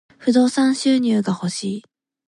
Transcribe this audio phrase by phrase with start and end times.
[0.17, 1.85] 不動産収入が欲しい。